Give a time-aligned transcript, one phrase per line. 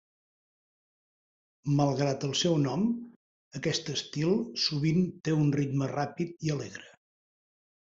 [1.81, 2.89] Malgrat el seu nom,
[3.63, 4.35] aquest estil
[4.67, 6.93] sovint té un ritme ràpid i alegre.